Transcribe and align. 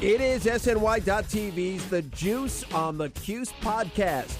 It 0.00 0.22
is 0.22 0.46
SNY.TV's 0.46 1.90
The 1.90 2.00
Juice 2.00 2.64
on 2.72 2.96
the 2.96 3.10
Cuse 3.10 3.52
podcast, 3.60 4.34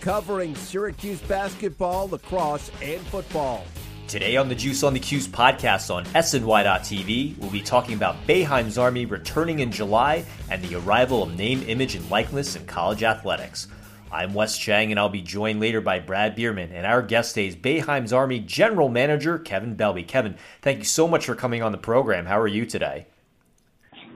covering 0.00 0.54
Syracuse 0.54 1.20
basketball, 1.22 2.08
lacrosse, 2.08 2.70
and 2.80 3.00
football. 3.08 3.64
Today 4.06 4.36
on 4.36 4.48
the 4.48 4.54
Juice 4.54 4.84
on 4.84 4.94
the 4.94 5.00
Cuse 5.00 5.26
podcast 5.26 5.92
on 5.92 6.04
SNY.TV, 6.04 7.36
we'll 7.38 7.50
be 7.50 7.60
talking 7.60 7.94
about 7.96 8.24
Boeheim's 8.28 8.78
Army 8.78 9.04
returning 9.04 9.58
in 9.58 9.72
July 9.72 10.24
and 10.48 10.62
the 10.62 10.78
arrival 10.78 11.24
of 11.24 11.36
name, 11.36 11.64
image, 11.66 11.96
and 11.96 12.08
likeness 12.08 12.54
in 12.54 12.64
college 12.66 13.02
athletics. 13.02 13.66
I'm 14.12 14.32
Wes 14.32 14.56
Cheng, 14.56 14.92
and 14.92 15.00
I'll 15.00 15.08
be 15.08 15.22
joined 15.22 15.58
later 15.58 15.80
by 15.80 15.98
Brad 15.98 16.36
Bierman, 16.36 16.70
and 16.70 16.86
our 16.86 17.02
guest 17.02 17.34
today 17.34 17.48
is 17.48 17.56
Boeheim's 17.56 18.12
Army 18.12 18.38
General 18.38 18.88
Manager 18.88 19.40
Kevin 19.40 19.74
Belbey. 19.74 20.06
Kevin, 20.06 20.36
thank 20.62 20.78
you 20.78 20.84
so 20.84 21.08
much 21.08 21.26
for 21.26 21.34
coming 21.34 21.64
on 21.64 21.72
the 21.72 21.78
program. 21.78 22.26
How 22.26 22.38
are 22.38 22.46
you 22.46 22.64
today? 22.64 23.08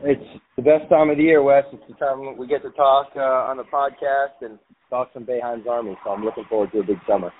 It's 0.06 0.42
the 0.56 0.62
best 0.62 0.86
time 0.90 1.08
of 1.08 1.16
the 1.16 1.22
year, 1.22 1.42
Wes. 1.42 1.64
It's 1.72 1.82
the 1.88 1.94
time 1.94 2.36
we 2.36 2.46
get 2.46 2.60
to 2.60 2.70
talk 2.72 3.08
uh, 3.16 3.20
on 3.20 3.56
the 3.56 3.62
podcast 3.64 4.42
and 4.42 4.58
talk 4.90 5.08
some 5.14 5.24
Boeheim's 5.24 5.66
Army. 5.66 5.96
So 6.04 6.10
I'm 6.10 6.22
looking 6.22 6.44
forward 6.44 6.72
to 6.72 6.80
a 6.80 6.82
big 6.82 6.98
summer. 7.08 7.32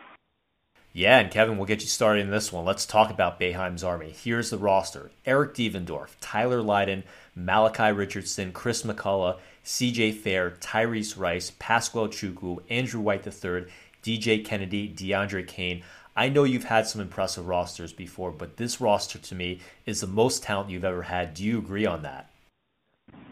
Yeah, 0.94 1.18
and 1.18 1.30
Kevin, 1.30 1.58
we'll 1.58 1.66
get 1.66 1.82
you 1.82 1.88
started 1.88 2.20
in 2.22 2.30
this 2.30 2.50
one. 2.50 2.64
Let's 2.64 2.86
talk 2.86 3.10
about 3.10 3.38
Boeheim's 3.38 3.84
Army. 3.84 4.14
Here's 4.16 4.48
the 4.48 4.56
roster 4.56 5.10
Eric 5.26 5.52
Devendorf, 5.52 6.16
Tyler 6.22 6.62
Lydon, 6.62 7.04
Malachi 7.34 7.92
Richardson, 7.92 8.50
Chris 8.52 8.82
McCullough, 8.82 9.38
CJ 9.62 10.14
Fair, 10.14 10.52
Tyrese 10.52 11.18
Rice, 11.18 11.52
Paschal 11.58 12.08
Chukwu, 12.08 12.60
Andrew 12.70 13.00
White 13.02 13.26
III, 13.26 13.66
DJ 14.02 14.42
Kennedy, 14.42 14.88
DeAndre 14.88 15.46
Kane. 15.46 15.82
I 16.16 16.30
know 16.30 16.44
you've 16.44 16.64
had 16.64 16.86
some 16.86 17.02
impressive 17.02 17.46
rosters 17.46 17.92
before, 17.92 18.30
but 18.30 18.56
this 18.56 18.80
roster 18.80 19.18
to 19.18 19.34
me 19.34 19.60
is 19.84 20.00
the 20.00 20.06
most 20.06 20.42
talent 20.42 20.70
you've 20.70 20.84
ever 20.84 21.02
had. 21.02 21.34
Do 21.34 21.44
you 21.44 21.58
agree 21.58 21.84
on 21.84 22.00
that? 22.02 22.30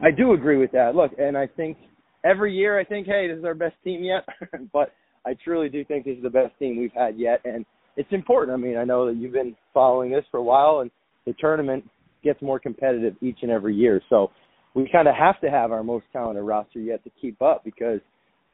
I 0.03 0.11
do 0.11 0.33
agree 0.33 0.57
with 0.57 0.73
that. 0.73 0.95
Look, 0.95 1.13
and 1.19 1.37
I 1.37 1.47
think 1.47 1.77
every 2.25 2.55
year 2.55 2.79
I 2.79 2.85
think, 2.85 3.07
hey, 3.07 3.29
this 3.29 3.39
is 3.39 3.45
our 3.45 3.55
best 3.55 3.77
team 3.85 4.03
yet. 4.03 4.27
but 4.73 4.93
I 5.25 5.35
truly 5.45 5.69
do 5.69 5.85
think 5.85 6.05
this 6.05 6.17
is 6.17 6.23
the 6.23 6.31
best 6.31 6.59
team 6.59 6.79
we've 6.79 6.93
had 6.93 7.19
yet. 7.19 7.41
And 7.45 7.65
it's 7.97 8.13
important. 8.13 8.57
I 8.57 8.61
mean, 8.61 8.77
I 8.77 8.85
know 8.85 9.07
that 9.07 9.17
you've 9.17 9.33
been 9.33 9.55
following 9.73 10.11
this 10.11 10.25
for 10.31 10.39
a 10.39 10.43
while, 10.43 10.81
and 10.81 10.91
the 11.27 11.35
tournament 11.39 11.89
gets 12.25 12.41
more 12.43 12.59
competitive 12.59 13.15
each 13.21 13.39
and 13.43 13.51
every 13.51 13.75
year. 13.75 14.01
So 14.09 14.31
we 14.75 14.89
kind 14.91 15.09
of 15.09 15.15
have 15.15 15.41
to 15.43 15.51
have 15.51 15.73
our 15.73 15.83
most 15.83 16.07
talented 16.13 16.45
roster 16.45 16.81
yet 16.81 17.05
to 17.05 17.11
keep 17.21 17.41
up 17.43 17.63
because 17.65 18.01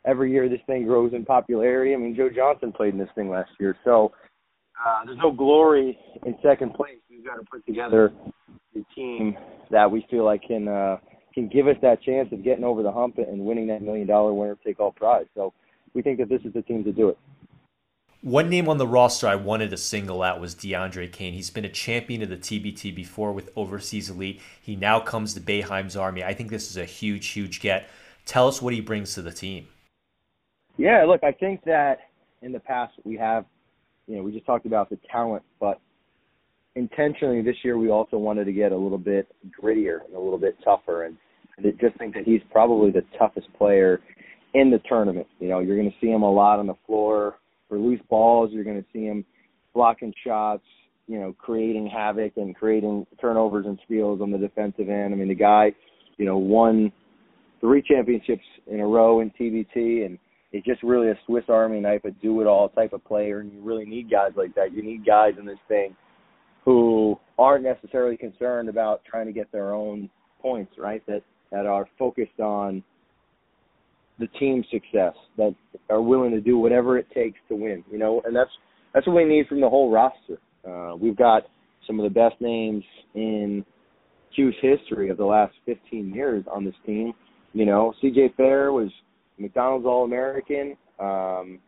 every 0.05 0.33
year 0.33 0.49
this 0.49 0.61
thing 0.67 0.85
grows 0.85 1.13
in 1.15 1.25
popularity. 1.25 1.95
I 1.95 1.97
mean, 1.97 2.15
Joe 2.17 2.29
Johnson 2.35 2.73
played 2.73 2.95
in 2.95 2.99
this 2.99 3.09
thing 3.15 3.31
last 3.31 3.51
year. 3.61 3.77
So 3.85 4.13
uh, 4.85 5.05
there's 5.07 5.19
no 5.19 5.33
glory 5.33 5.99
in 6.27 6.35
second 6.43 6.75
place. 6.75 6.99
We've 7.11 7.25
got 7.25 7.37
to 7.37 7.45
put 7.51 7.65
together 7.67 8.13
a 8.75 8.95
team 8.95 9.37
that 9.71 9.91
we 9.91 10.07
feel 10.11 10.25
like 10.25 10.43
can 10.47 10.69
uh, 10.69 10.97
can 11.34 11.48
give 11.48 11.69
us 11.69 11.77
that 11.83 12.03
chance 12.03 12.33
of 12.33 12.43
getting 12.43 12.65
over 12.65 12.83
the 12.83 12.93
hump 12.93 13.19
and 13.19 13.41
winning 13.45 13.67
that 13.69 13.83
million 13.83 14.07
dollar 14.07 14.33
winner 14.33 14.57
take 14.64 14.80
all 14.80 14.92
prize. 14.92 15.27
So 15.35 15.52
we 15.95 16.02
think 16.02 16.19
that 16.19 16.29
this 16.29 16.42
is 16.45 16.52
the 16.52 16.63
team 16.63 16.85
to 16.85 16.92
do 16.92 17.08
it. 17.08 17.19
One 18.20 18.51
name 18.51 18.69
on 18.69 18.79
the 18.79 18.86
roster 18.86 19.29
I 19.29 19.36
wanted 19.36 19.70
to 19.70 19.77
single 19.77 20.25
out 20.25 20.41
was 20.41 20.57
DeAndre 20.57 21.13
Kane. 21.13 21.35
He's 21.35 21.51
been 21.51 21.64
a 21.64 21.69
champion 21.69 22.20
of 22.20 22.29
the 22.29 22.36
TBT 22.36 22.92
before 22.92 23.33
with 23.33 23.51
Overseas 23.55 24.11
Elite. 24.11 24.41
He 24.61 24.75
now 24.75 24.98
comes 24.98 25.35
to 25.35 25.41
Boeheim's 25.41 25.97
Army. 25.97 26.25
I 26.25 26.35
think 26.35 26.51
this 26.51 26.69
is 26.69 26.77
a 26.77 26.85
huge, 26.85 27.29
huge 27.29 27.61
get. 27.61 27.89
Tell 28.27 28.48
us 28.48 28.61
what 28.61 28.75
he 28.75 28.81
brings 28.81 29.14
to 29.14 29.23
the 29.23 29.31
team. 29.31 29.69
Yeah, 30.77 31.05
look, 31.05 31.23
I 31.23 31.31
think 31.31 31.63
that 31.64 32.01
in 32.42 32.51
the 32.51 32.58
past 32.58 32.95
we 33.05 33.17
have, 33.17 33.45
you 34.08 34.17
know, 34.17 34.23
we 34.23 34.33
just 34.33 34.47
talked 34.47 34.67
about 34.67 34.91
the 34.91 34.98
talent, 35.11 35.45
but 35.61 35.81
intentionally 36.75 37.41
this 37.41 37.57
year 37.63 37.79
we 37.79 37.89
also 37.89 38.19
wanted 38.19 38.47
to 38.47 38.52
get 38.52 38.73
a 38.73 38.77
little 38.77 38.98
bit 38.98 39.29
grittier 39.61 40.05
and 40.05 40.14
a 40.14 40.19
little 40.19 40.39
bit 40.39 40.57
tougher, 40.64 41.05
and 41.05 41.17
I 41.58 41.70
just 41.80 41.98
think 41.98 42.14
that 42.14 42.24
he's 42.24 42.41
probably 42.51 42.91
the 42.91 43.05
toughest 43.19 43.48
player 43.57 44.01
in 44.55 44.70
the 44.70 44.80
tournament. 44.89 45.27
You 45.41 45.48
know, 45.48 45.61
you're 45.61 45.77
going 45.77 45.91
to 45.91 45.96
see 46.01 46.11
him 46.11 46.23
a 46.23 46.30
lot 46.30 46.58
on 46.58 46.67
the 46.67 46.77
floor 46.86 47.36
for 47.69 47.79
loose 47.79 48.01
balls. 48.08 48.51
You're 48.52 48.64
going 48.64 48.80
to 48.80 48.89
see 48.92 49.05
him 49.05 49.24
blocking 49.74 50.13
shots, 50.24 50.64
you 51.07 51.19
know, 51.19 51.35
creating 51.39 51.86
havoc 51.86 52.33
and 52.36 52.55
creating 52.55 53.07
turnovers 53.20 53.67
and 53.67 53.79
steals 53.85 54.20
on 54.20 54.30
the 54.30 54.39
defensive 54.39 54.89
end. 54.89 55.13
I 55.13 55.17
mean, 55.17 55.29
the 55.29 55.35
guy, 55.35 55.73
you 56.17 56.24
know, 56.24 56.39
won 56.39 56.92
three 57.61 57.83
championships 57.83 58.45
in 58.67 58.80
a 58.80 58.86
row 58.86 59.20
in 59.20 59.30
TBT, 59.30 60.07
and 60.07 60.19
he's 60.52 60.63
just 60.64 60.83
really 60.83 61.08
a 61.08 61.19
Swiss 61.27 61.45
Army 61.48 61.80
knife, 61.80 62.05
a 62.05 62.11
do-it-all 62.11 62.70
type 62.70 62.92
of 62.92 63.05
player. 63.05 63.40
And 63.40 63.52
you 63.52 63.61
really 63.63 63.85
need 63.85 64.11
guys 64.11 64.33
like 64.36 64.55
that. 64.55 64.73
You 64.73 64.83
need 64.83 65.05
guys 65.05 65.33
in 65.39 65.45
this 65.45 65.58
thing 65.69 65.95
who 66.64 67.19
aren't 67.39 67.64
necessarily 67.64 68.17
concerned 68.17 68.69
about 68.69 69.02
trying 69.05 69.27
to 69.27 69.33
get 69.33 69.51
their 69.52 69.73
own 69.75 70.11
points, 70.40 70.73
right? 70.79 71.02
That 71.07 71.23
that 71.51 71.67
are 71.67 71.86
focused 71.98 72.41
on 72.41 72.83
the 74.19 74.27
team 74.39 74.64
success, 74.70 75.14
that 75.36 75.55
are 75.91 76.03
willing 76.03 76.33
to 76.33 76.41
do 76.41 76.59
whatever 76.59 76.98
it 76.98 77.07
takes 77.14 77.39
to 77.48 77.57
win. 77.57 77.85
You 77.91 77.98
know, 77.98 78.23
and 78.25 78.35
that's 78.35 78.51
that's 78.95 79.07
what 79.07 79.17
we 79.17 79.25
need 79.25 79.47
from 79.47 79.61
the 79.61 79.69
whole 79.69 79.91
roster. 79.91 80.39
Uh, 80.69 80.97
we've 80.97 81.17
got 81.17 81.45
some 81.87 81.98
of 82.01 82.05
the 82.05 82.11
best 82.11 82.41
names 82.41 82.85
in 83.14 83.64
Cuse 84.35 84.57
history 84.61 85.08
of 85.08 85.17
the 85.17 85.25
last 85.25 85.55
15 85.67 86.13
years 86.13 86.45
on 86.53 86.64
this 86.64 86.75
team. 86.85 87.13
You 87.53 87.64
know, 87.64 87.95
C.J. 88.01 88.35
Fair 88.37 88.73
was 88.73 88.91
McDonald's 89.39 89.87
All 89.87 90.05
American. 90.05 90.77
Um, 90.98 91.61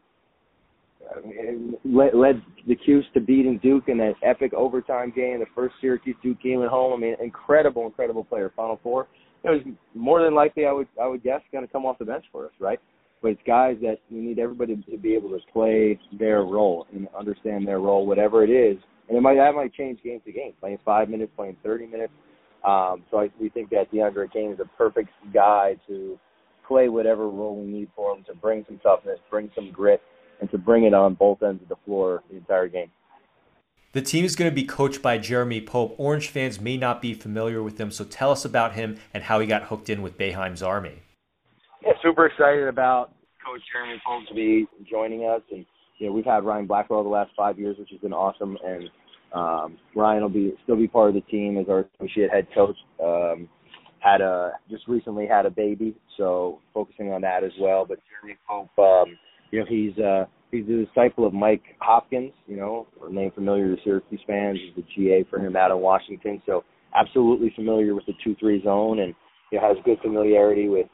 led, 1.85 2.15
led 2.15 2.43
the 2.69 2.77
Cuse 2.77 3.07
to 3.15 3.21
beating 3.21 3.59
Duke 3.63 3.85
in 3.89 3.99
that 3.99 4.15
epic 4.23 4.53
overtime 4.53 5.13
game, 5.15 5.41
the 5.41 5.47
first 5.55 5.75
Syracuse 5.81 6.17
Duke 6.23 6.41
game 6.43 6.63
at 6.63 6.69
home. 6.69 6.93
I 6.93 6.97
mean, 6.97 7.17
incredible, 7.23 7.87
incredible 7.87 8.25
player. 8.25 8.53
Final 8.55 8.79
four. 8.83 9.09
It 9.43 9.49
was 9.51 9.61
more 9.95 10.23
than 10.23 10.35
likely, 10.35 10.67
I 10.67 10.73
would, 10.73 10.89
I 11.01 11.07
would 11.07 11.23
guess, 11.23 11.41
going 11.51 11.67
to 11.67 11.73
come 11.73 11.87
off 11.87 11.99
the 11.99 12.05
bench 12.05 12.25
for 12.31 12.47
us, 12.47 12.53
right? 12.59 12.79
But 13.23 13.33
it's 13.33 13.41
guys 13.47 13.77
that 13.83 13.99
we 14.11 14.19
need 14.19 14.39
everybody 14.39 14.77
to 14.91 14.99
be 14.99 15.15
able 15.15 15.31
to 15.31 15.39
play 15.53 15.99
their 16.19 16.43
role 16.43 16.87
and 16.93 17.09
understand 17.19 17.67
their 17.67 17.81
role, 17.81 18.07
whatever 18.07 18.45
it 18.45 18.51
is. 18.51 18.79
And 19.09 19.17
it 19.17 19.21
might 19.21 19.35
that 19.37 19.55
might 19.55 19.75
change 19.75 20.03
game 20.03 20.21
to 20.25 20.33
game, 20.33 20.53
playing 20.61 20.79
five 20.85 21.09
minutes, 21.09 21.33
playing 21.37 21.57
thirty 21.63 21.87
minutes. 21.87 22.13
Um, 22.65 23.05
so 23.11 23.19
I, 23.19 23.31
we 23.41 23.49
think 23.49 23.71
that 23.71 23.91
DeAndre 23.93 24.33
Kane 24.33 24.53
is 24.53 24.61
a 24.61 24.69
perfect 24.77 25.11
guy 25.35 25.77
to 25.89 26.19
play 26.67 26.89
whatever 26.89 27.29
role 27.29 27.57
we 27.57 27.67
need 27.67 27.89
for 27.97 28.15
him 28.15 28.25
to 28.29 28.35
bring 28.35 28.65
some 28.69 28.79
toughness, 28.79 29.19
bring 29.31 29.51
some 29.55 29.73
grit, 29.73 30.01
and 30.41 30.51
to 30.51 30.59
bring 30.59 30.85
it 30.85 30.95
on 30.95 31.15
both 31.15 31.43
ends 31.43 31.63
of 31.63 31.69
the 31.69 31.77
floor 31.85 32.23
the 32.31 32.37
entire 32.37 32.69
game. 32.69 32.91
The 33.93 34.03
team 34.03 34.25
is 34.25 34.37
going 34.37 34.49
to 34.49 34.55
be 34.55 34.63
coached 34.63 35.03
by 35.03 35.19
Jeremy 35.19 35.61
Pope. 35.61 35.97
Orange 35.99 36.29
fans 36.29 36.61
may 36.61 36.77
not 36.77 37.03
be 37.03 37.13
familiar 37.13 37.61
with 37.61 37.81
him, 37.81 37.91
so 37.91 38.05
tell 38.05 38.31
us 38.31 38.45
about 38.45 38.75
him 38.75 38.99
and 39.13 39.25
how 39.25 39.41
he 39.41 39.49
got 39.49 39.65
hooked 39.65 39.91
in 39.91 40.01
with 40.01 40.17
Boeheim's 40.17 40.63
Army. 40.63 41.03
Yeah, 41.83 41.95
super 42.01 42.27
excited 42.27 42.69
about 42.69 43.13
Coach 43.45 43.61
Jeremy 43.73 44.01
Pope 44.07 44.29
to 44.29 44.35
be 44.35 44.69
joining 44.89 45.25
us, 45.25 45.43
and 45.51 45.67
you 45.99 46.07
know 46.07 46.13
we've 46.13 46.25
had 46.25 46.45
Ryan 46.45 46.69
Blackwell 46.69 47.03
the 47.03 47.09
last 47.09 47.33
five 47.37 47.59
years, 47.59 47.79
which 47.79 47.91
has 47.91 47.99
been 47.99 48.13
awesome, 48.13 48.57
and 48.65 48.89
um, 49.33 49.77
Ryan 49.97 50.23
will 50.23 50.29
be 50.29 50.55
still 50.63 50.77
be 50.77 50.87
part 50.87 51.09
of 51.09 51.15
the 51.17 51.23
team 51.23 51.59
as 51.59 51.69
our 51.69 51.89
associate 51.99 52.31
head 52.31 52.47
coach. 52.55 52.77
Um, 53.03 53.49
had 53.99 54.21
a 54.21 54.53
just 54.71 54.87
recently 54.87 55.27
had 55.27 55.47
a 55.47 55.51
baby, 55.51 55.97
so 56.17 56.61
focusing 56.73 57.11
on 57.13 57.23
that 57.23 57.43
as 57.43 57.53
well. 57.61 57.85
But 57.87 57.99
Jeremy 58.09 58.39
Pope, 58.49 58.71
um, 58.79 59.19
you 59.51 59.59
know, 59.59 59.67
he's 59.69 59.99
uh, 59.99 60.27
he's 60.51 60.65
a 60.65 60.85
disciple 60.85 61.27
of 61.27 61.33
Mike 61.33 61.63
Hopkins, 61.81 62.33
you 62.47 62.57
know, 62.57 62.87
a 63.03 63.13
name 63.13 63.31
familiar 63.33 63.75
to 63.75 63.83
Syracuse 63.83 64.21
fans. 64.27 64.59
He's 64.59 64.85
the 64.85 64.89
GA 64.95 65.25
for 65.29 65.39
him 65.39 65.57
out 65.57 65.71
of 65.71 65.79
Washington, 65.79 66.43
so 66.47 66.65
absolutely 66.95 67.53
familiar 67.55 67.95
with 67.95 68.07
the 68.07 68.15
two-three 68.23 68.63
zone, 68.63 69.01
and 69.01 69.15
know, 69.59 69.67
has 69.67 69.77
good 69.85 69.99
familiarity 70.03 70.69
with 70.69 70.87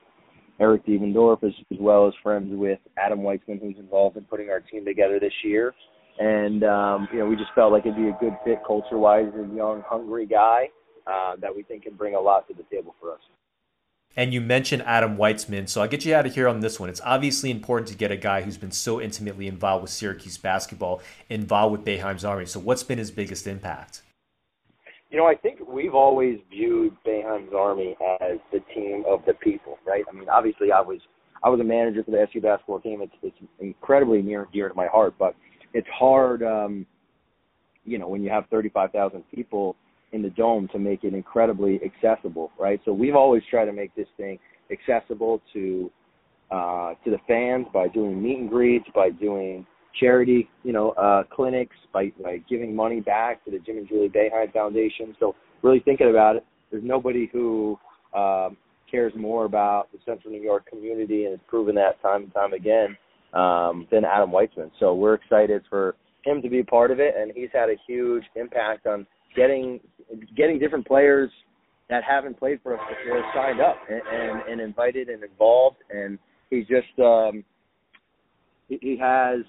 Eric 0.59 0.87
Devendorf 0.87 1.45
as, 1.45 1.53
as 1.71 1.79
well 1.81 2.07
as 2.09 2.15
friends 2.23 2.49
with 2.51 2.79
Adam 2.99 3.21
Weitzman, 3.21 3.61
who's 3.61 3.77
involved 3.79 4.17
in 4.17 4.25
putting 4.25 4.51
our 4.51 4.61
team 4.61 4.85
together 4.85 5.21
this 5.21 5.33
year. 5.45 5.75
And 6.19 6.65
um, 6.65 7.09
you 7.13 7.19
know, 7.19 7.27
we 7.27 7.37
just 7.37 7.51
felt 7.55 7.73
like 7.73 7.85
it'd 7.85 7.97
be 7.97 8.09
a 8.09 8.17
good 8.19 8.37
fit 8.45 8.59
culture-wise. 8.67 9.27
A 9.35 9.55
young, 9.55 9.83
hungry 9.87 10.27
guy 10.27 10.69
uh, 11.07 11.37
that 11.41 11.55
we 11.55 11.63
think 11.63 11.83
can 11.83 11.95
bring 11.95 12.15
a 12.15 12.21
lot 12.21 12.49
to 12.49 12.55
the 12.55 12.63
table 12.75 12.95
for 13.01 13.13
us. 13.13 13.21
And 14.17 14.33
you 14.33 14.41
mentioned 14.41 14.83
Adam 14.87 15.19
Weitzman, 15.19 15.69
so 15.69 15.83
I'll 15.83 15.89
get 15.89 16.07
you 16.07 16.15
out 16.15 16.25
of 16.25 16.35
here 16.35 16.49
on 16.49 16.61
this 16.61 16.81
one. 16.81 16.89
It's 16.89 17.03
obviously 17.05 17.51
important 17.51 17.89
to 17.89 17.95
get 17.95 18.11
a 18.11 18.17
guy 18.17 18.41
who's 18.41 18.57
been 18.57 18.71
so 18.71 18.99
intimately 18.99 19.47
involved 19.47 19.83
with 19.83 19.91
Syracuse 19.91 20.39
basketball 20.39 21.03
involved 21.29 21.73
with 21.73 21.85
Boeheim's 21.85 22.25
Army. 22.25 22.47
So, 22.47 22.59
what's 22.59 22.83
been 22.83 22.97
his 22.97 23.11
biggest 23.11 23.47
impact? 23.47 24.03
You 25.11 25.19
know, 25.19 25.27
I 25.27 25.35
think 25.35 25.61
we've 25.69 25.95
always 25.95 26.41
viewed 26.51 26.97
Boeheim's 27.07 27.53
Army 27.55 27.95
as 28.23 28.39
the 28.53 28.61
team 28.75 29.05
of 29.07 29.23
the 29.27 29.35
people, 29.35 29.79
right? 29.87 30.05
I 30.09 30.13
mean, 30.13 30.31
obviously, 30.31 30.73
I 30.73 30.81
was 30.81 31.01
I 31.43 31.51
was 31.51 31.61
a 31.61 31.65
manager 31.65 32.03
for 32.03 32.13
the 32.13 32.23
SU 32.23 32.41
basketball 32.41 32.81
team. 32.81 33.03
It's 33.03 33.15
it's 33.23 33.37
incredibly 33.61 34.23
near 34.23 34.45
and 34.45 34.53
dear 34.53 34.71
to 34.71 34.75
my 34.75 34.87
heart, 34.87 35.15
but 35.19 35.37
it's 35.75 35.89
hard, 35.89 36.43
um, 36.43 36.87
you 37.85 37.99
know, 37.99 38.09
when 38.09 38.23
you 38.23 38.31
have 38.31 38.47
35,000 38.51 39.23
people 39.31 39.77
in 40.13 40.23
the 40.23 40.31
dome 40.31 40.69
to 40.73 40.79
make 40.79 41.05
it 41.05 41.15
incredibly 41.15 41.81
accessible, 41.85 42.53
right? 42.59 42.81
So 42.85 42.93
we've 42.93 43.17
always 43.17 43.43
tried 43.51 43.67
to 43.67 43.73
make 43.73 43.95
this 43.95 44.09
thing 44.17 44.39
accessible 44.71 45.43
to 45.53 45.91
uh, 46.51 46.95
to 47.05 47.11
the 47.11 47.19
fans 47.27 47.67
by 47.73 47.89
doing 47.89 48.23
meet 48.23 48.39
and 48.39 48.49
greets, 48.49 48.87
by 48.95 49.11
doing 49.11 49.67
charity, 50.01 50.49
you 50.63 50.73
know, 50.73 50.91
uh, 50.91 51.25
clinics, 51.25 51.75
by, 51.93 52.13
by 52.23 52.39
giving 52.49 52.75
money 52.75 53.01
back 53.01 53.45
to 53.45 53.51
the 53.51 53.59
Jim 53.59 53.79
and 53.79 53.89
Julie 53.89 54.09
Boeheim 54.09 54.53
Foundation. 54.53 55.17
So 55.19 55.35
really 55.63 55.81
thinking 55.81 56.11
about 56.11 56.37
it, 56.37 56.47
there's 56.71 56.85
nobody 56.85 57.29
who 57.33 57.79
um, 58.15 58.57
cares 58.91 59.13
more 59.17 59.45
about 59.45 59.91
the 59.93 59.99
Central 60.05 60.33
New 60.33 60.41
York 60.41 60.67
community 60.67 61.25
and 61.25 61.33
has 61.33 61.41
proven 61.49 61.75
that 61.75 62.01
time 62.01 62.25
and 62.25 62.35
time 62.35 62.53
again 62.53 62.97
um, 63.33 63.87
than 63.91 64.05
Adam 64.05 64.31
Weitzman. 64.31 64.71
So 64.79 64.95
we're 64.95 65.15
excited 65.15 65.63
for 65.69 65.97
him 66.25 66.43
to 66.43 66.49
be 66.49 66.63
part 66.63 66.91
of 66.91 67.01
it, 67.01 67.15
and 67.17 67.33
he's 67.35 67.51
had 67.53 67.71
a 67.71 67.77
huge 67.87 68.25
impact 68.35 68.87
on 68.87 69.07
getting 69.37 69.81
getting 70.37 70.59
different 70.59 70.87
players 70.87 71.31
that 71.89 72.03
haven't 72.03 72.39
played 72.39 72.61
for 72.63 72.75
us 72.75 72.81
before 72.89 73.23
signed 73.35 73.61
up 73.61 73.77
and, 73.89 74.03
and, 74.13 74.43
and 74.49 74.61
invited 74.61 75.09
and 75.09 75.23
involved. 75.23 75.77
And 75.91 76.19
he's 76.51 76.67
just 76.67 76.99
um, 76.99 77.45
he, 78.69 78.79
he 78.81 78.99
has 78.99 79.41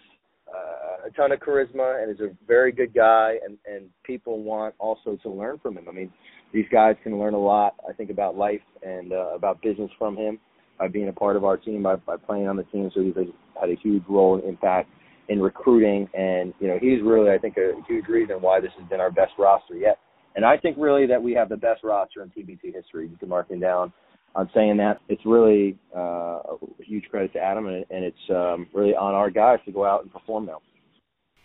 uh, 0.47 1.07
a 1.07 1.11
ton 1.15 1.31
of 1.31 1.39
charisma 1.39 2.03
and 2.03 2.11
is 2.11 2.19
a 2.19 2.29
very 2.47 2.71
good 2.71 2.93
guy. 2.93 3.37
And 3.43 3.57
and 3.65 3.89
people 4.03 4.43
want 4.43 4.75
also 4.77 5.17
to 5.23 5.29
learn 5.29 5.59
from 5.59 5.77
him. 5.77 5.87
I 5.89 5.91
mean, 5.91 6.11
these 6.53 6.65
guys 6.71 6.95
can 7.03 7.19
learn 7.19 7.33
a 7.33 7.39
lot. 7.39 7.75
I 7.87 7.93
think 7.93 8.09
about 8.09 8.37
life 8.37 8.61
and 8.83 9.13
uh, 9.13 9.35
about 9.35 9.61
business 9.61 9.91
from 9.97 10.15
him 10.15 10.39
by 10.77 10.87
being 10.87 11.07
a 11.09 11.13
part 11.13 11.35
of 11.35 11.43
our 11.43 11.57
team 11.57 11.83
by, 11.83 11.95
by 11.95 12.17
playing 12.17 12.47
on 12.47 12.55
the 12.55 12.63
team. 12.63 12.91
So 12.93 13.01
he's 13.01 13.15
had 13.59 13.69
a 13.69 13.75
huge 13.81 14.03
role 14.07 14.35
and 14.35 14.43
impact 14.43 14.89
in 15.29 15.41
recruiting, 15.41 16.07
and 16.13 16.53
you 16.59 16.67
know 16.67 16.77
he's 16.79 17.01
really 17.03 17.31
I 17.31 17.37
think 17.37 17.57
a 17.57 17.73
huge 17.87 18.07
reason 18.07 18.41
why 18.41 18.59
this 18.59 18.71
has 18.79 18.87
been 18.89 18.99
our 18.99 19.11
best 19.11 19.33
roster 19.37 19.75
yet. 19.75 19.99
And 20.35 20.45
I 20.45 20.55
think 20.55 20.77
really 20.79 21.07
that 21.07 21.21
we 21.21 21.33
have 21.33 21.49
the 21.49 21.57
best 21.57 21.83
roster 21.83 22.21
in 22.21 22.29
TBT 22.29 22.73
history. 22.73 23.07
You 23.07 23.17
can 23.17 23.27
mark 23.27 23.49
him 23.49 23.59
down 23.59 23.91
on 24.35 24.49
saying 24.53 24.77
that. 24.77 24.99
It's 25.09 25.25
really 25.25 25.77
uh, 25.95 25.99
a 25.99 26.57
huge 26.79 27.05
credit 27.09 27.33
to 27.33 27.39
Adam, 27.39 27.67
and, 27.67 27.83
and 27.89 28.05
it's 28.05 28.29
um, 28.29 28.67
really 28.73 28.95
on 28.95 29.15
our 29.15 29.31
guys 29.31 29.59
to 29.65 29.71
go 29.71 29.83
out 29.83 30.03
and 30.03 30.13
perform 30.13 30.45
now. 30.45 30.61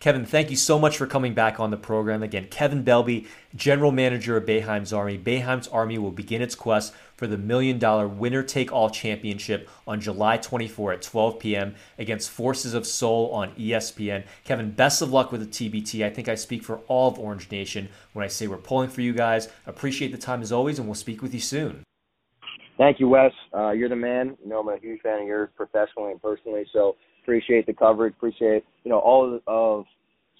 Kevin, 0.03 0.25
thank 0.25 0.49
you 0.49 0.57
so 0.57 0.77
much 0.77 0.97
for 0.97 1.07
coming 1.07 1.33
back 1.33 1.61
on 1.61 1.71
the 1.71 1.77
program. 1.77 2.23
Again, 2.23 2.47
Kevin 2.51 2.83
Belbey, 2.83 3.25
General 3.55 3.89
Manager 3.89 4.35
of 4.35 4.43
Boeheim's 4.43 4.91
Army. 4.91 5.17
Boeheim's 5.17 5.69
Army 5.69 5.97
will 5.97 6.11
begin 6.11 6.41
its 6.41 6.55
quest 6.55 6.93
for 7.15 7.25
the 7.25 7.37
Million 7.37 7.79
Dollar 7.79 8.05
Winner 8.05 8.43
Take 8.43 8.69
All 8.73 8.89
Championship 8.89 9.69
on 9.87 10.01
July 10.01 10.35
24 10.35 10.91
at 10.91 11.01
12 11.03 11.39
p.m. 11.39 11.75
against 11.97 12.31
Forces 12.31 12.73
of 12.73 12.85
Seoul 12.85 13.29
on 13.31 13.53
ESPN. 13.55 14.25
Kevin, 14.43 14.71
best 14.71 15.01
of 15.01 15.13
luck 15.13 15.31
with 15.31 15.39
the 15.39 15.69
TBT. 15.69 16.05
I 16.05 16.09
think 16.09 16.27
I 16.27 16.35
speak 16.35 16.63
for 16.63 16.79
all 16.89 17.09
of 17.09 17.17
Orange 17.17 17.49
Nation 17.49 17.87
when 18.11 18.25
I 18.25 18.27
say 18.27 18.47
we're 18.47 18.57
pulling 18.57 18.89
for 18.89 18.99
you 18.99 19.13
guys. 19.13 19.47
Appreciate 19.65 20.11
the 20.11 20.17
time 20.17 20.41
as 20.41 20.51
always, 20.51 20.79
and 20.79 20.87
we'll 20.89 20.95
speak 20.95 21.21
with 21.21 21.33
you 21.33 21.39
soon. 21.39 21.81
Thank 22.77 22.99
you, 22.99 23.07
Wes. 23.07 23.31
Uh, 23.55 23.71
you're 23.71 23.87
the 23.87 23.95
man. 23.95 24.35
You 24.43 24.49
know, 24.49 24.59
I'm 24.59 24.67
a 24.67 24.77
huge 24.79 24.99
fan 24.99 25.21
of 25.21 25.27
yours 25.27 25.47
professionally 25.55 26.11
and 26.11 26.21
personally. 26.21 26.65
So 26.73 26.97
appreciate 27.23 27.65
the 27.65 27.73
coverage. 27.73 28.13
Appreciate 28.13 28.63
you 28.83 28.91
know 28.91 28.99
all 28.99 29.39
of 29.47 29.85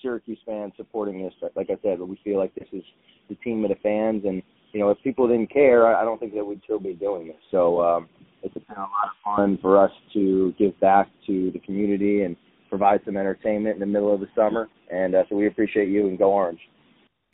Syracuse 0.01 0.39
fans 0.45 0.73
supporting 0.77 1.23
this. 1.23 1.33
Like 1.55 1.69
I 1.69 1.77
said, 1.81 1.99
we 1.99 2.19
feel 2.23 2.37
like 2.37 2.53
this 2.55 2.67
is 2.71 2.83
the 3.29 3.35
team 3.35 3.63
of 3.63 3.69
the 3.69 3.77
fans, 3.81 4.23
and 4.25 4.43
you 4.73 4.79
know 4.79 4.89
if 4.89 4.97
people 5.03 5.27
didn't 5.27 5.51
care, 5.51 5.95
I 5.95 6.03
don't 6.03 6.19
think 6.19 6.33
that 6.35 6.45
we'd 6.45 6.61
still 6.63 6.79
be 6.79 6.93
doing 6.93 7.27
this. 7.27 7.37
So 7.51 7.81
um, 7.81 8.09
it's 8.43 8.53
been 8.53 8.77
a 8.77 8.81
lot 8.81 9.05
of 9.05 9.37
fun 9.37 9.57
for 9.61 9.83
us 9.83 9.91
to 10.13 10.53
give 10.59 10.79
back 10.79 11.09
to 11.27 11.51
the 11.51 11.59
community 11.59 12.23
and 12.23 12.35
provide 12.69 13.01
some 13.05 13.17
entertainment 13.17 13.75
in 13.75 13.79
the 13.79 13.85
middle 13.85 14.13
of 14.13 14.19
the 14.19 14.27
summer. 14.35 14.67
And 14.91 15.15
uh, 15.15 15.23
so 15.29 15.35
we 15.35 15.47
appreciate 15.47 15.89
you 15.89 16.07
and 16.07 16.17
go 16.17 16.31
Orange. 16.31 16.59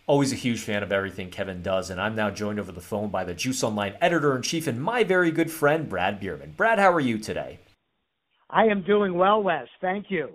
Always 0.05 0.31
a 0.31 0.35
huge 0.35 0.59
fan 0.59 0.81
of 0.81 0.91
everything 0.91 1.29
Kevin 1.29 1.61
does, 1.61 1.89
and 1.89 2.01
I'm 2.01 2.15
now 2.15 2.31
joined 2.31 2.59
over 2.59 2.71
the 2.71 2.81
phone 2.81 3.09
by 3.09 3.23
the 3.23 3.35
Juice 3.35 3.63
Online 3.63 3.95
editor 4.01 4.35
in 4.35 4.41
chief 4.41 4.65
and 4.65 4.81
my 4.81 5.03
very 5.03 5.31
good 5.31 5.51
friend, 5.51 5.87
Brad 5.87 6.19
Bierman. 6.19 6.53
Brad, 6.57 6.79
how 6.79 6.91
are 6.91 6.99
you 6.99 7.19
today? 7.19 7.59
I 8.49 8.65
am 8.65 8.83
doing 8.83 9.15
well, 9.15 9.43
Wes. 9.43 9.67
Thank 9.79 10.07
you. 10.09 10.29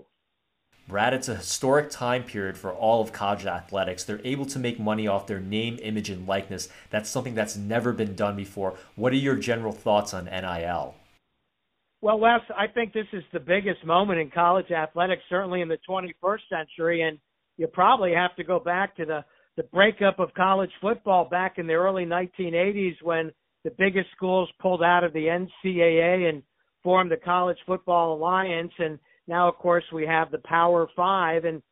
Brad, 0.86 1.14
it's 1.14 1.28
a 1.28 1.36
historic 1.36 1.90
time 1.90 2.24
period 2.24 2.58
for 2.58 2.72
all 2.72 3.00
of 3.00 3.12
college 3.12 3.46
athletics. 3.46 4.04
They're 4.04 4.20
able 4.22 4.44
to 4.46 4.58
make 4.58 4.78
money 4.78 5.08
off 5.08 5.26
their 5.26 5.40
name, 5.40 5.78
image, 5.82 6.10
and 6.10 6.26
likeness. 6.26 6.68
That's 6.90 7.08
something 7.08 7.34
that's 7.34 7.56
never 7.56 7.92
been 7.92 8.14
done 8.14 8.36
before. 8.36 8.74
What 8.94 9.12
are 9.12 9.16
your 9.16 9.36
general 9.36 9.72
thoughts 9.72 10.12
on 10.12 10.26
NIL? 10.26 10.94
Well, 12.02 12.20
Wes, 12.20 12.40
I 12.54 12.66
think 12.66 12.92
this 12.92 13.06
is 13.14 13.22
the 13.32 13.40
biggest 13.40 13.82
moment 13.84 14.20
in 14.20 14.30
college 14.30 14.70
athletics, 14.70 15.22
certainly 15.30 15.62
in 15.62 15.68
the 15.68 15.78
21st 15.88 16.40
century, 16.50 17.00
and 17.00 17.18
you 17.56 17.66
probably 17.66 18.12
have 18.12 18.36
to 18.36 18.44
go 18.44 18.60
back 18.60 18.96
to 18.96 19.06
the 19.06 19.24
the 19.56 19.62
breakup 19.62 20.18
of 20.18 20.34
college 20.34 20.70
football 20.80 21.28
back 21.28 21.58
in 21.58 21.66
the 21.68 21.74
early 21.74 22.04
1980s 22.04 23.00
when 23.02 23.30
the 23.62 23.70
biggest 23.78 24.08
schools 24.16 24.48
pulled 24.60 24.82
out 24.82 25.04
of 25.04 25.12
the 25.12 25.26
NCAA 25.26 26.28
and 26.28 26.42
formed 26.84 27.10
the 27.10 27.16
College 27.16 27.58
Football 27.66 28.14
Alliance 28.14 28.72
and 28.78 28.98
now, 29.26 29.48
of 29.48 29.56
course, 29.56 29.84
we 29.92 30.06
have 30.06 30.30
the 30.30 30.40
Power 30.44 30.86
Five, 30.94 31.44
and 31.44 31.62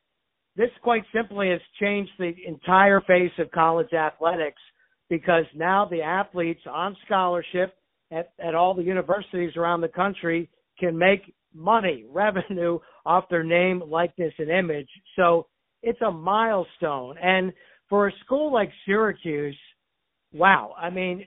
this 0.57 0.71
quite 0.83 1.03
simply 1.15 1.51
has 1.51 1.61
changed 1.81 2.13
the 2.19 2.33
entire 2.47 3.01
face 3.03 3.33
of 3.39 3.51
college 3.51 3.93
athletics 3.93 4.61
because 5.09 5.45
now 5.55 5.87
the 5.91 6.03
athletes 6.03 6.63
on 6.71 6.97
scholarship 7.05 7.75
at, 8.11 8.33
at 8.39 8.55
all 8.55 8.75
the 8.75 8.83
universities 8.83 9.53
around 9.57 9.81
the 9.81 9.89
country 9.89 10.49
can 10.79 10.97
make 10.97 11.35
money, 11.55 12.05
revenue 12.11 12.79
off 13.05 13.25
their 13.31 13.45
name, 13.45 13.83
likeness, 13.87 14.33
and 14.39 14.51
image. 14.51 14.89
So 15.17 15.47
it's 15.83 16.01
a 16.01 16.11
milestone. 16.11 17.17
And 17.19 17.53
for 17.89 18.09
a 18.09 18.13
school 18.25 18.53
like 18.53 18.71
Syracuse, 18.87 19.59
wow, 20.33 20.75
I 20.79 20.89
mean, 20.89 21.27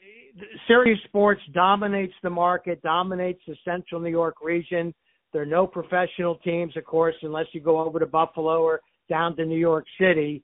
Syracuse 0.68 1.00
sports 1.06 1.42
dominates 1.54 2.14
the 2.24 2.30
market, 2.30 2.82
dominates 2.82 3.42
the 3.48 3.56
central 3.64 4.02
New 4.02 4.10
York 4.10 4.36
region. 4.44 4.94
There 5.32 5.42
are 5.42 5.46
no 5.46 5.68
professional 5.68 6.36
teams, 6.36 6.76
of 6.78 6.86
course, 6.86 7.16
unless 7.22 7.46
you 7.54 7.62
go 7.62 7.80
over 7.80 8.00
to 8.00 8.06
Buffalo 8.06 8.62
or 8.62 8.82
down 9.10 9.36
to 9.38 9.46
New 9.46 9.58
York 9.58 9.86
City. 10.00 10.44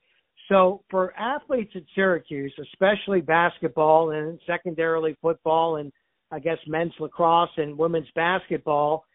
So 0.50 0.84
for 0.90 1.14
athletes 1.18 1.72
at 1.76 1.84
Syracuse, 1.96 2.54
especially 2.62 3.22
basketball 3.22 4.12
and 4.12 4.40
secondarily 4.46 5.16
football 5.22 5.78
and 5.78 5.92
I 6.32 6.40
guess 6.40 6.58
men's 6.68 6.94
lacrosse 7.00 7.50
and 7.58 7.78
women's 7.78 8.10
basketball, 8.16 9.06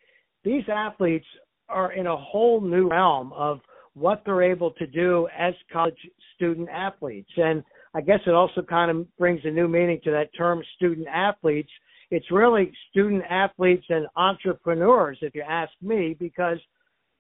these 0.45 0.65
athletes 0.73 1.27
are 1.69 1.93
in 1.93 2.07
a 2.07 2.17
whole 2.17 2.61
new 2.61 2.89
realm 2.89 3.33
of 3.33 3.61
what 3.95 4.23
they're 4.25 4.43
able 4.43 4.71
to 4.73 4.87
do 4.87 5.27
as 5.37 5.55
college 5.73 5.97
student 6.35 6.69
athletes. 6.69 7.31
And 7.37 7.65
I 7.95 8.01
guess 8.01 8.21
it 8.27 8.35
also 8.35 8.63
kind 8.63 8.91
of 8.91 9.17
brings 9.17 9.41
a 9.45 9.51
new 9.51 9.69
meaning 9.69 10.01
to 10.05 10.11
that 10.11 10.31
term 10.37 10.63
student 10.77 11.07
athletes 11.09 11.71
it's 12.11 12.31
really 12.31 12.73
student 12.91 13.25
athletes 13.29 13.85
and 13.89 14.07
entrepreneurs, 14.17 15.19
if 15.23 15.35
you 15.35 15.43
ask 15.43 15.73
me, 15.83 16.17
because 16.19 16.59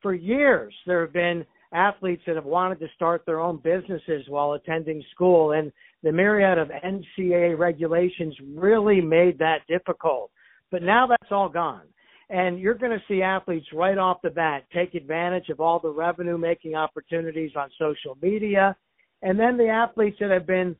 for 0.00 0.14
years 0.14 0.74
there 0.86 1.00
have 1.00 1.12
been 1.12 1.44
athletes 1.72 2.22
that 2.26 2.36
have 2.36 2.44
wanted 2.44 2.78
to 2.80 2.86
start 2.94 3.24
their 3.26 3.40
own 3.40 3.56
businesses 3.62 4.24
while 4.28 4.52
attending 4.52 5.02
school, 5.12 5.52
and 5.52 5.72
the 6.02 6.12
myriad 6.12 6.58
of 6.58 6.68
NCAA 6.68 7.58
regulations 7.58 8.34
really 8.54 9.00
made 9.00 9.38
that 9.38 9.66
difficult. 9.68 10.30
But 10.70 10.82
now 10.82 11.06
that's 11.08 11.32
all 11.32 11.48
gone. 11.48 11.82
And 12.28 12.58
you're 12.58 12.74
going 12.74 12.96
to 12.96 13.04
see 13.08 13.22
athletes 13.22 13.66
right 13.72 13.98
off 13.98 14.22
the 14.22 14.30
bat 14.30 14.64
take 14.72 14.94
advantage 14.94 15.48
of 15.48 15.60
all 15.60 15.78
the 15.80 15.90
revenue 15.90 16.38
making 16.38 16.74
opportunities 16.74 17.52
on 17.56 17.70
social 17.78 18.16
media. 18.20 18.76
And 19.22 19.38
then 19.38 19.56
the 19.56 19.68
athletes 19.68 20.16
that 20.20 20.30
have 20.30 20.46
been 20.46 20.76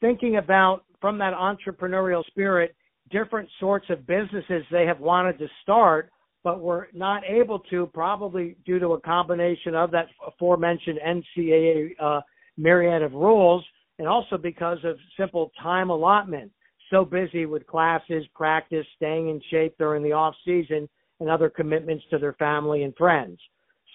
thinking 0.00 0.36
about 0.36 0.84
from 1.00 1.18
that 1.18 1.34
entrepreneurial 1.34 2.24
spirit 2.26 2.74
different 3.10 3.48
sorts 3.60 3.86
of 3.90 4.06
businesses 4.06 4.64
they 4.70 4.86
have 4.86 5.00
wanted 5.00 5.38
to 5.38 5.46
start, 5.62 6.10
but 6.42 6.60
were 6.60 6.88
not 6.92 7.22
able 7.28 7.58
to, 7.70 7.86
probably 7.94 8.56
due 8.64 8.78
to 8.78 8.88
a 8.88 9.00
combination 9.00 9.74
of 9.74 9.90
that 9.90 10.06
aforementioned 10.26 10.98
NCAA 11.06 11.90
uh, 12.00 12.20
myriad 12.56 13.02
of 13.02 13.12
rules, 13.12 13.64
and 13.98 14.08
also 14.08 14.36
because 14.36 14.78
of 14.84 14.96
simple 15.16 15.52
time 15.62 15.90
allotment. 15.90 16.50
So 16.90 17.04
busy 17.04 17.46
with 17.46 17.66
classes, 17.66 18.24
practice, 18.34 18.86
staying 18.96 19.28
in 19.28 19.40
shape 19.50 19.74
during 19.78 20.02
the 20.02 20.12
off 20.12 20.34
season, 20.44 20.88
and 21.20 21.30
other 21.30 21.48
commitments 21.48 22.04
to 22.10 22.18
their 22.18 22.34
family 22.34 22.82
and 22.82 22.94
friends. 22.96 23.38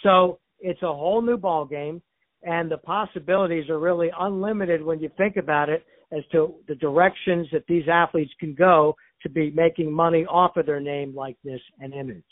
So 0.03 0.39
it's 0.59 0.81
a 0.81 0.93
whole 0.93 1.21
new 1.21 1.37
ball 1.37 1.65
game, 1.65 2.01
and 2.43 2.71
the 2.71 2.77
possibilities 2.77 3.69
are 3.69 3.79
really 3.79 4.11
unlimited 4.19 4.83
when 4.83 4.99
you 4.99 5.09
think 5.17 5.37
about 5.37 5.69
it 5.69 5.85
as 6.11 6.23
to 6.31 6.55
the 6.67 6.75
directions 6.75 7.47
that 7.51 7.65
these 7.67 7.87
athletes 7.87 8.31
can 8.39 8.53
go 8.53 8.95
to 9.21 9.29
be 9.29 9.51
making 9.51 9.91
money 9.91 10.25
off 10.25 10.57
of 10.57 10.65
their 10.65 10.79
name, 10.79 11.13
likeness, 11.15 11.61
and 11.79 11.93
image. 11.93 12.23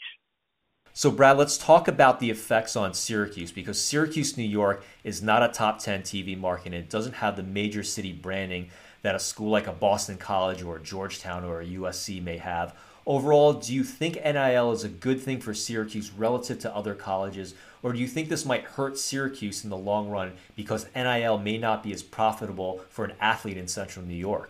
So, 0.93 1.11
Brad, 1.11 1.37
let's 1.37 1.59
talk 1.59 1.87
about 1.87 2.19
the 2.19 2.31
effects 2.31 2.75
on 2.75 2.95
Syracuse 2.95 3.51
because 3.51 3.79
Syracuse, 3.79 4.35
New 4.35 4.43
York 4.43 4.83
is 5.03 5.21
not 5.21 5.43
a 5.43 5.49
top 5.49 5.77
10 5.77 6.01
TV 6.01 6.35
market 6.35 6.67
and 6.67 6.75
it 6.75 6.89
doesn't 6.89 7.13
have 7.13 7.35
the 7.35 7.43
major 7.43 7.83
city 7.83 8.13
branding 8.13 8.69
that 9.03 9.13
a 9.13 9.19
school 9.19 9.51
like 9.51 9.67
a 9.67 9.73
Boston 9.73 10.17
College 10.17 10.63
or 10.63 10.79
Georgetown 10.79 11.43
or 11.43 11.61
a 11.61 11.65
USC 11.65 12.23
may 12.23 12.37
have. 12.37 12.75
Overall, 13.05 13.53
do 13.53 13.73
you 13.73 13.83
think 13.83 14.15
NIL 14.15 14.71
is 14.71 14.83
a 14.83 14.89
good 14.89 15.21
thing 15.21 15.39
for 15.39 15.53
Syracuse 15.53 16.11
relative 16.11 16.59
to 16.59 16.75
other 16.75 16.95
colleges, 16.95 17.53
or 17.87 17.93
do 17.93 17.99
you 17.99 18.07
think 18.07 18.27
this 18.27 18.45
might 18.45 18.65
hurt 18.65 18.97
Syracuse 18.97 19.63
in 19.63 19.69
the 19.69 19.77
long 19.77 20.09
run 20.09 20.33
because 20.57 20.87
NIL 20.93 21.37
may 21.37 21.57
not 21.57 21.83
be 21.83 21.93
as 21.93 22.03
profitable 22.03 22.81
for 22.89 23.05
an 23.05 23.13
athlete 23.21 23.55
in 23.55 23.69
central 23.69 24.05
New 24.05 24.13
York? 24.13 24.49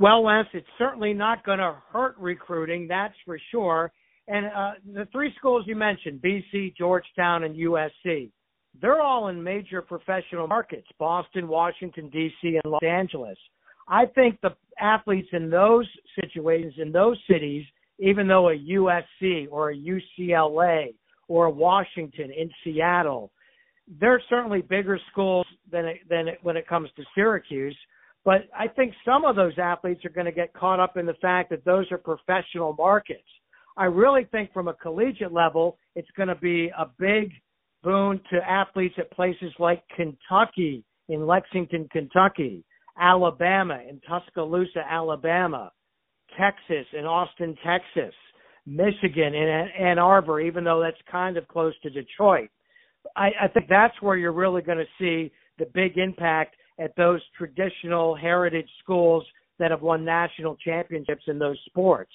Well, 0.00 0.24
Wes, 0.24 0.46
it's 0.52 0.66
certainly 0.78 1.12
not 1.12 1.46
going 1.46 1.60
to 1.60 1.76
hurt 1.92 2.16
recruiting, 2.18 2.88
that's 2.88 3.14
for 3.24 3.38
sure. 3.52 3.92
And 4.26 4.46
uh, 4.46 4.72
the 4.92 5.06
three 5.12 5.32
schools 5.38 5.62
you 5.68 5.76
mentioned, 5.76 6.20
BC, 6.20 6.76
Georgetown, 6.76 7.44
and 7.44 7.54
USC, 7.54 8.32
they're 8.82 9.00
all 9.00 9.28
in 9.28 9.40
major 9.40 9.80
professional 9.80 10.48
markets 10.48 10.88
Boston, 10.98 11.46
Washington, 11.46 12.10
D.C., 12.10 12.58
and 12.64 12.72
Los 12.72 12.82
Angeles. 12.82 13.38
I 13.86 14.06
think 14.06 14.40
the 14.40 14.56
athletes 14.80 15.28
in 15.32 15.50
those 15.50 15.86
situations, 16.20 16.74
in 16.78 16.90
those 16.90 17.16
cities, 17.30 17.64
even 18.00 18.26
though 18.26 18.48
a 18.48 18.58
USC 18.58 19.46
or 19.52 19.70
a 19.70 19.76
UCLA 19.76 20.94
or 21.28 21.50
Washington 21.50 22.30
in 22.30 22.50
Seattle, 22.64 23.30
they're 24.00 24.22
certainly 24.28 24.62
bigger 24.62 24.98
schools 25.10 25.46
than 25.70 25.86
it, 25.86 25.98
than 26.08 26.28
it, 26.28 26.38
when 26.42 26.56
it 26.56 26.66
comes 26.66 26.90
to 26.96 27.04
Syracuse. 27.14 27.76
But 28.24 28.48
I 28.56 28.68
think 28.68 28.92
some 29.04 29.24
of 29.24 29.36
those 29.36 29.58
athletes 29.58 30.04
are 30.04 30.10
going 30.10 30.26
to 30.26 30.32
get 30.32 30.52
caught 30.52 30.80
up 30.80 30.96
in 30.96 31.06
the 31.06 31.14
fact 31.14 31.50
that 31.50 31.64
those 31.64 31.90
are 31.92 31.98
professional 31.98 32.74
markets. 32.76 33.22
I 33.76 33.84
really 33.84 34.24
think 34.24 34.52
from 34.52 34.68
a 34.68 34.74
collegiate 34.74 35.32
level, 35.32 35.78
it's 35.94 36.10
going 36.16 36.28
to 36.28 36.34
be 36.34 36.70
a 36.76 36.86
big 36.98 37.30
boon 37.82 38.20
to 38.30 38.36
athletes 38.38 38.96
at 38.98 39.10
places 39.12 39.52
like 39.58 39.82
Kentucky, 39.94 40.84
in 41.08 41.26
Lexington, 41.26 41.88
Kentucky, 41.90 42.64
Alabama, 43.00 43.80
in 43.88 44.00
Tuscaloosa, 44.00 44.80
Alabama, 44.88 45.72
Texas, 46.38 46.86
in 46.92 47.04
Austin, 47.06 47.56
Texas, 47.64 48.14
Michigan, 48.68 49.34
in 49.34 49.68
Ann 49.80 49.98
Arbor, 49.98 50.40
even 50.40 50.64
though 50.64 50.80
that's 50.80 51.00
kind 51.10 51.36
of 51.36 51.48
close 51.48 51.74
to 51.82 51.90
Detroit. 51.90 52.50
I, 53.16 53.30
I 53.42 53.48
think 53.48 53.66
that's 53.68 54.00
where 54.02 54.16
you're 54.16 54.32
really 54.32 54.62
going 54.62 54.78
to 54.78 54.84
see 54.98 55.32
the 55.58 55.66
big 55.74 55.96
impact 55.96 56.56
at 56.78 56.94
those 56.96 57.20
traditional 57.36 58.14
heritage 58.14 58.68
schools 58.82 59.24
that 59.58 59.70
have 59.70 59.82
won 59.82 60.04
national 60.04 60.56
championships 60.56 61.24
in 61.26 61.38
those 61.38 61.58
sports. 61.66 62.12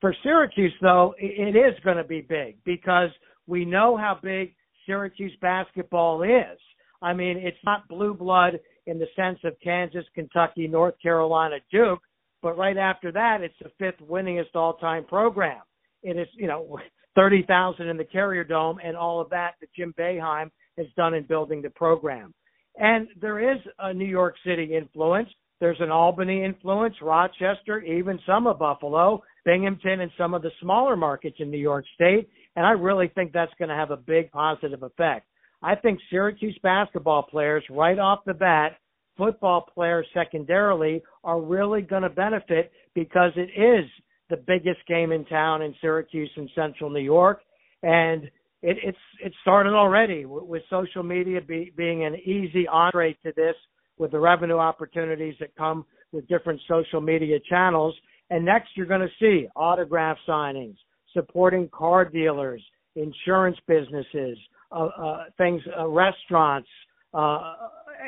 For 0.00 0.14
Syracuse, 0.22 0.74
though, 0.82 1.14
it 1.18 1.56
is 1.56 1.78
going 1.84 1.96
to 1.96 2.04
be 2.04 2.20
big 2.20 2.56
because 2.64 3.10
we 3.46 3.64
know 3.64 3.96
how 3.96 4.18
big 4.20 4.54
Syracuse 4.84 5.32
basketball 5.40 6.22
is. 6.22 6.58
I 7.00 7.12
mean, 7.12 7.38
it's 7.38 7.56
not 7.64 7.88
blue 7.88 8.14
blood 8.14 8.58
in 8.86 8.98
the 8.98 9.06
sense 9.14 9.38
of 9.44 9.54
Kansas, 9.62 10.04
Kentucky, 10.14 10.66
North 10.66 10.94
Carolina, 11.00 11.56
Duke, 11.70 12.00
but 12.42 12.58
right 12.58 12.76
after 12.76 13.12
that, 13.12 13.40
it's 13.40 13.54
the 13.62 13.70
fifth 13.78 14.06
winningest 14.06 14.54
all-time 14.54 15.04
program. 15.04 15.62
It 16.02 16.16
is, 16.16 16.28
you 16.34 16.46
know, 16.46 16.78
30,000 17.14 17.88
in 17.88 17.96
the 17.96 18.04
Carrier 18.04 18.44
Dome 18.44 18.78
and 18.82 18.96
all 18.96 19.20
of 19.20 19.28
that 19.30 19.52
that 19.60 19.68
Jim 19.76 19.94
Boeheim 19.98 20.50
has 20.78 20.86
done 20.96 21.12
in 21.14 21.24
building 21.24 21.60
the 21.60 21.70
program. 21.70 22.32
And 22.78 23.06
there 23.20 23.52
is 23.52 23.58
a 23.78 23.92
New 23.92 24.06
York 24.06 24.34
City 24.46 24.74
influence. 24.74 25.28
There's 25.60 25.80
an 25.80 25.90
Albany 25.90 26.42
influence, 26.42 26.94
Rochester, 27.02 27.80
even 27.82 28.18
some 28.26 28.46
of 28.46 28.58
Buffalo. 28.58 29.22
Binghamton 29.44 30.00
and 30.00 30.10
some 30.16 30.34
of 30.34 30.42
the 30.42 30.50
smaller 30.60 30.96
markets 30.96 31.36
in 31.38 31.50
New 31.50 31.58
York 31.58 31.84
State. 31.94 32.28
And 32.56 32.66
I 32.66 32.70
really 32.70 33.08
think 33.08 33.32
that's 33.32 33.52
going 33.58 33.68
to 33.68 33.74
have 33.74 33.90
a 33.90 33.96
big 33.96 34.30
positive 34.30 34.82
effect. 34.82 35.26
I 35.62 35.74
think 35.74 36.00
Syracuse 36.10 36.58
basketball 36.62 37.22
players, 37.22 37.64
right 37.70 37.98
off 37.98 38.20
the 38.26 38.34
bat, 38.34 38.76
football 39.16 39.66
players 39.74 40.06
secondarily, 40.12 41.02
are 41.24 41.40
really 41.40 41.82
going 41.82 42.02
to 42.02 42.10
benefit 42.10 42.72
because 42.94 43.32
it 43.36 43.50
is 43.60 43.88
the 44.32 44.36
biggest 44.38 44.80
game 44.88 45.12
in 45.12 45.26
town 45.26 45.60
in 45.60 45.74
Syracuse 45.82 46.30
and 46.36 46.48
Central 46.54 46.88
New 46.88 47.00
York, 47.00 47.40
and 47.82 48.24
it, 48.62 48.78
it's 48.82 49.04
it 49.22 49.30
started 49.42 49.74
already 49.74 50.24
with, 50.24 50.44
with 50.44 50.62
social 50.70 51.02
media 51.02 51.38
be, 51.42 51.70
being 51.76 52.06
an 52.06 52.14
easy 52.14 52.66
entree 52.66 53.12
to 53.24 53.32
this, 53.36 53.54
with 53.98 54.12
the 54.12 54.18
revenue 54.18 54.56
opportunities 54.56 55.34
that 55.38 55.54
come 55.54 55.84
with 56.12 56.26
different 56.28 56.58
social 56.66 57.02
media 57.02 57.38
channels. 57.46 57.94
And 58.30 58.42
next, 58.42 58.70
you're 58.74 58.86
going 58.86 59.02
to 59.02 59.14
see 59.20 59.48
autograph 59.54 60.16
signings, 60.26 60.76
supporting 61.12 61.68
car 61.68 62.06
dealers, 62.06 62.62
insurance 62.96 63.58
businesses, 63.68 64.38
uh, 64.70 64.86
uh, 64.86 65.24
things, 65.36 65.60
uh, 65.78 65.86
restaurants, 65.86 66.70
uh, 67.12 67.52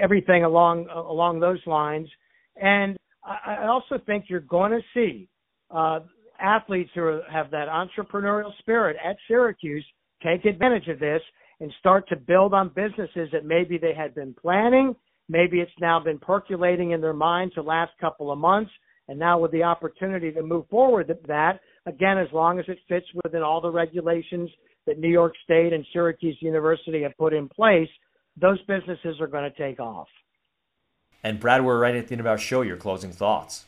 everything 0.00 0.44
along 0.44 0.88
along 0.88 1.40
those 1.40 1.60
lines. 1.66 2.08
And 2.56 2.96
I, 3.22 3.56
I 3.64 3.66
also 3.66 3.98
think 4.06 4.24
you're 4.28 4.40
going 4.40 4.72
to 4.72 4.80
see 4.94 5.28
uh, 5.70 6.00
athletes 6.40 6.90
who 6.94 7.20
have 7.30 7.50
that 7.50 7.68
entrepreneurial 7.68 8.56
spirit 8.58 8.96
at 9.04 9.16
Syracuse 9.28 9.84
take 10.22 10.44
advantage 10.44 10.88
of 10.88 10.98
this 10.98 11.20
and 11.60 11.72
start 11.78 12.08
to 12.08 12.16
build 12.16 12.54
on 12.54 12.68
businesses 12.68 13.28
that 13.32 13.44
maybe 13.44 13.78
they 13.78 13.94
had 13.94 14.14
been 14.14 14.34
planning. 14.34 14.94
Maybe 15.28 15.60
it's 15.60 15.70
now 15.80 16.00
been 16.00 16.18
percolating 16.18 16.90
in 16.90 17.00
their 17.00 17.12
minds 17.12 17.54
the 17.54 17.62
last 17.62 17.92
couple 18.00 18.30
of 18.30 18.38
months 18.38 18.70
and 19.08 19.18
now 19.18 19.38
with 19.38 19.52
the 19.52 19.62
opportunity 19.62 20.32
to 20.32 20.42
move 20.42 20.68
forward 20.68 21.08
with 21.08 21.22
that, 21.26 21.60
again, 21.86 22.18
as 22.18 22.28
long 22.32 22.58
as 22.58 22.64
it 22.68 22.78
fits 22.88 23.06
within 23.22 23.42
all 23.42 23.60
the 23.60 23.70
regulations 23.70 24.50
that 24.86 24.98
New 24.98 25.10
York 25.10 25.34
State 25.44 25.72
and 25.72 25.84
Syracuse 25.92 26.36
University 26.40 27.02
have 27.02 27.16
put 27.18 27.32
in 27.32 27.48
place, 27.48 27.88
those 28.40 28.60
businesses 28.62 29.20
are 29.20 29.26
going 29.26 29.50
to 29.50 29.58
take 29.58 29.80
off. 29.80 30.08
And 31.22 31.40
Brad, 31.40 31.64
we're 31.64 31.78
right 31.78 31.94
at 31.94 32.08
the 32.08 32.12
end 32.12 32.20
of 32.20 32.26
our 32.26 32.38
show. 32.38 32.62
Your 32.62 32.76
closing 32.76 33.12
thoughts. 33.12 33.64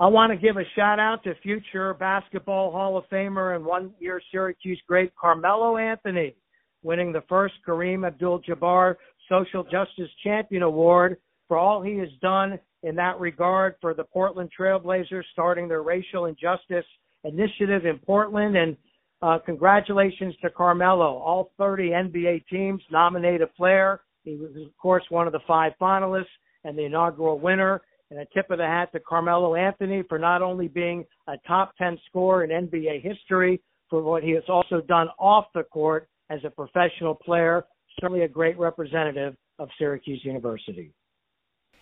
I 0.00 0.06
want 0.06 0.30
to 0.30 0.36
give 0.36 0.56
a 0.56 0.62
shout 0.76 1.00
out 1.00 1.24
to 1.24 1.34
future 1.42 1.92
basketball 1.94 2.70
Hall 2.70 2.96
of 2.96 3.04
Famer 3.10 3.56
and 3.56 3.64
one 3.64 3.92
year 3.98 4.20
Syracuse 4.30 4.80
great 4.86 5.12
Carmelo 5.16 5.76
Anthony, 5.76 6.36
winning 6.84 7.10
the 7.12 7.24
first 7.28 7.54
Kareem 7.66 8.06
Abdul 8.06 8.42
Jabbar 8.48 8.94
Social 9.28 9.64
Justice 9.64 10.10
Champion 10.22 10.62
Award 10.62 11.16
for 11.48 11.56
all 11.56 11.82
he 11.82 11.96
has 11.96 12.10
done 12.22 12.60
in 12.84 12.94
that 12.94 13.18
regard 13.18 13.74
for 13.80 13.92
the 13.92 14.04
Portland 14.04 14.50
Trailblazers 14.56 15.24
starting 15.32 15.66
their 15.66 15.82
racial 15.82 16.26
injustice 16.26 16.86
initiative 17.24 17.84
in 17.84 17.98
Portland. 17.98 18.56
And 18.56 18.76
uh, 19.20 19.40
congratulations 19.44 20.34
to 20.42 20.50
Carmelo. 20.50 21.16
All 21.18 21.50
30 21.58 21.90
NBA 21.90 22.46
teams 22.46 22.82
nominate 22.92 23.40
a 23.40 23.48
player. 23.48 24.02
He 24.22 24.36
was, 24.36 24.50
of 24.64 24.76
course, 24.80 25.02
one 25.08 25.26
of 25.26 25.32
the 25.32 25.40
five 25.44 25.72
finalists 25.80 26.26
and 26.62 26.78
the 26.78 26.84
inaugural 26.84 27.40
winner. 27.40 27.82
And 28.10 28.20
a 28.20 28.26
tip 28.34 28.50
of 28.50 28.58
the 28.58 28.64
hat 28.64 28.90
to 28.92 29.00
Carmelo 29.00 29.54
Anthony 29.54 30.02
for 30.08 30.18
not 30.18 30.40
only 30.40 30.68
being 30.68 31.04
a 31.26 31.34
top 31.46 31.76
10 31.76 31.98
scorer 32.08 32.44
in 32.44 32.68
NBA 32.68 33.02
history, 33.02 33.60
for 33.90 34.02
what 34.02 34.22
he 34.22 34.30
has 34.30 34.44
also 34.48 34.80
done 34.82 35.08
off 35.18 35.46
the 35.54 35.62
court 35.64 36.08
as 36.30 36.40
a 36.44 36.50
professional 36.50 37.14
player. 37.14 37.64
Certainly 38.00 38.22
a 38.22 38.28
great 38.28 38.58
representative 38.58 39.34
of 39.58 39.68
Syracuse 39.78 40.20
University. 40.24 40.92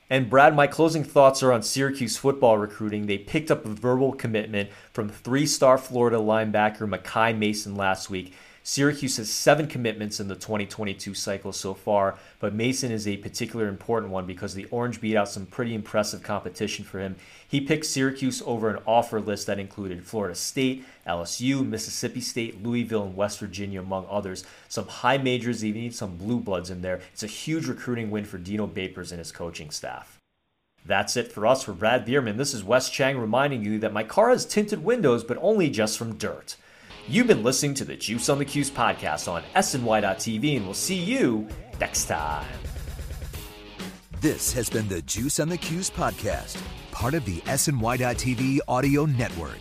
And 0.09 0.31
Brad, 0.31 0.55
my 0.55 0.69
closing 0.69 1.03
thoughts 1.03 1.43
are 1.43 1.53
on 1.53 1.63
Syracuse 1.63 2.17
football 2.17 2.59
recruiting. 2.59 3.07
They 3.07 3.19
picked 3.19 3.51
up 3.51 3.67
a 3.67 3.69
verbal 3.69 4.13
commitment 4.13 4.71
from 4.93 5.09
three 5.09 5.47
star 5.47 5.79
Florida 5.79 6.19
linebacker 6.19 6.89
Makai 6.89 7.37
Mason 7.37 7.75
last 7.75 8.09
week. 8.09 8.33
Syracuse 8.69 9.19
has 9.19 9.31
seven 9.31 9.69
commitments 9.69 10.19
in 10.19 10.27
the 10.27 10.35
2022 10.35 11.15
cycle 11.15 11.53
so 11.53 11.73
far, 11.73 12.19
but 12.41 12.53
Mason 12.53 12.91
is 12.91 13.07
a 13.07 13.17
particular 13.19 13.69
important 13.69 14.11
one 14.11 14.27
because 14.27 14.55
the 14.55 14.65
Orange 14.73 15.01
beat 15.01 15.15
out 15.15 15.29
some 15.29 15.47
pretty 15.47 15.73
impressive 15.73 16.25
competition 16.25 16.85
for 16.85 16.99
him. 16.99 17.15
He 17.47 17.61
picked 17.61 17.87
Syracuse 17.87 18.43
over 18.45 18.69
an 18.69 18.83
offer 18.85 19.21
list 19.21 19.47
that 19.47 19.61
included 19.61 20.03
Florida 20.03 20.35
State, 20.35 20.85
LSU, 21.07 21.65
Mississippi 21.65 22.21
State, 22.21 22.61
Louisville, 22.61 23.05
and 23.05 23.15
West 23.15 23.39
Virginia, 23.39 23.81
among 23.81 24.05
others. 24.11 24.45
Some 24.69 24.89
high 24.89 25.19
majors, 25.19 25.65
even 25.65 25.93
some 25.93 26.17
blue 26.17 26.41
bloods 26.41 26.69
in 26.69 26.83
there. 26.83 27.01
It's 27.13 27.23
a 27.23 27.29
huge 27.29 27.69
recruiting 27.69 28.11
win 28.11 28.25
for 28.25 28.39
Dino 28.39 28.67
Babers 28.67 29.13
and 29.13 29.21
his 29.21 29.31
coaching 29.31 29.71
staff. 29.71 30.19
That's 30.85 31.17
it 31.17 31.31
for 31.31 31.47
us. 31.47 31.63
For 31.63 31.73
Brad 31.73 32.05
Bierman, 32.05 32.37
this 32.37 32.53
is 32.53 32.65
Wes 32.65 32.91
Cheng 32.91 33.17
reminding 33.17 33.63
you 33.65 33.79
that 33.79 33.93
my 33.93 34.03
car 34.03 34.31
has 34.31 34.45
tinted 34.45 34.83
windows, 34.83 35.23
but 35.23 35.39
only 35.41 35.71
just 35.71 35.97
from 35.97 36.17
dirt. 36.17 36.57
You've 37.09 37.29
been 37.29 37.45
listening 37.45 37.75
to 37.75 37.85
the 37.85 37.95
Juice 37.95 38.29
on 38.29 38.39
the 38.39 38.45
Cuse 38.45 38.69
podcast 38.69 39.31
on 39.31 39.45
SNY.TV, 39.55 40.57
and 40.57 40.65
we'll 40.65 40.75
see 40.75 40.97
you 40.97 41.47
next 41.79 42.07
time. 42.07 42.45
This 44.21 44.53
has 44.53 44.69
been 44.69 44.89
the 44.89 45.03
Juice 45.03 45.39
on 45.39 45.49
the 45.49 45.57
Cuse 45.57 45.89
podcast, 45.89 46.61
part 46.91 47.15
of 47.15 47.25
the 47.25 47.37
SNY.TV 47.43 48.59
audio 48.67 49.07
network. 49.07 49.61